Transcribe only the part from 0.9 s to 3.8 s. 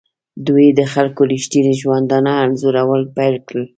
خلکو ریښتیني ژوندانه انځورول پیل کړل.